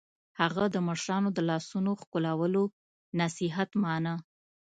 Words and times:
هغه 0.41 0.63
د 0.73 0.77
مشرانو 0.87 1.29
د 1.33 1.39
لاسونو 1.49 1.91
ښکلولو 2.01 2.63
نصیحت 3.19 3.69
مانه 3.83 4.13